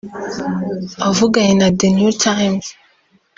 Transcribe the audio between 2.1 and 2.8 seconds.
Times